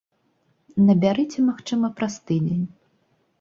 [0.87, 2.65] Набярыце, магчыма, праз тыдзень.